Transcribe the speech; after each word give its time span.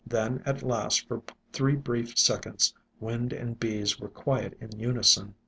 Then, 0.07 0.41
at 0.47 0.63
last, 0.63 1.07
for 1.07 1.21
three 1.53 1.75
brief 1.75 2.17
seconds 2.17 2.73
wind 2.99 3.31
and 3.33 3.59
bees 3.59 3.99
were 3.99 4.09
quiet 4.09 4.57
in 4.59 4.79
unison. 4.79 5.35